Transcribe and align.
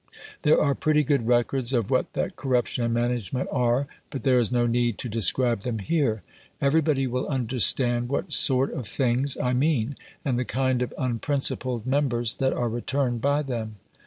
There 0.41 0.59
are 0.59 0.73
pretty 0.73 1.03
good 1.03 1.27
records 1.27 1.73
of 1.73 1.91
what 1.91 2.13
that 2.13 2.35
corruption 2.35 2.83
and 2.83 2.91
management 2.91 3.47
are, 3.51 3.85
but 4.09 4.23
there 4.23 4.39
is 4.39 4.51
no 4.51 4.65
need 4.65 4.97
to 4.97 5.07
describe 5.09 5.61
them 5.61 5.77
here. 5.77 6.23
Everybody 6.59 7.05
will 7.05 7.27
understand 7.27 8.09
what 8.09 8.33
sort 8.33 8.73
of 8.73 8.87
things 8.87 9.37
I 9.39 9.53
mean, 9.53 9.95
and 10.25 10.39
the 10.39 10.43
kind 10.43 10.81
of 10.81 10.91
unprincipled 10.97 11.85
members 11.85 12.33
that 12.37 12.51
are 12.51 12.67
returned 12.67 13.21
by 13.21 13.43
them. 13.43 13.75